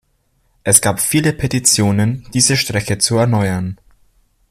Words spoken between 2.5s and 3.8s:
Strecke zu erneuern.